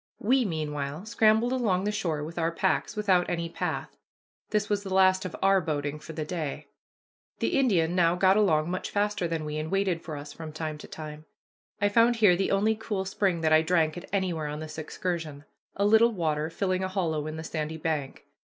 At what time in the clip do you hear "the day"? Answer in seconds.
6.13-6.65